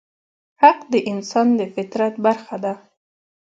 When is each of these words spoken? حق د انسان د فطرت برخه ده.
حق 0.61 0.79
د 0.91 0.93
انسان 1.11 1.47
د 1.59 1.61
فطرت 1.75 2.13
برخه 2.25 2.57
ده. 2.63 2.73